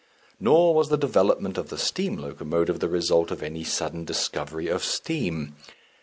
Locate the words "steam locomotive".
1.77-2.79